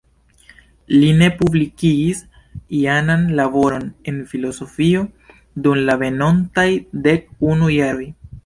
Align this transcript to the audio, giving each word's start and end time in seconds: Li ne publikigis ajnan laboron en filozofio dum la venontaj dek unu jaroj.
Li 0.93 1.09
ne 1.17 1.25
publikigis 1.41 2.23
ajnan 2.79 3.27
laboron 3.41 3.85
en 4.13 4.19
filozofio 4.33 5.05
dum 5.67 5.85
la 5.91 6.01
venontaj 6.05 6.69
dek 7.09 7.33
unu 7.55 7.75
jaroj. 7.79 8.13